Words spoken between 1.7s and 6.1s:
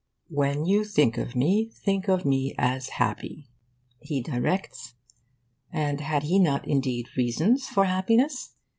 think of me as happy,' he directs. And